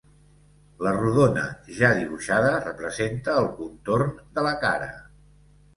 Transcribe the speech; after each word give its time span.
La 0.87 0.93
rodona 0.95 1.43
ja 1.81 1.91
dibuixada 1.99 2.49
representa 2.65 3.39
el 3.45 3.53
contorn 3.61 4.19
de 4.41 4.49
la 4.51 4.59
cara. 4.67 4.95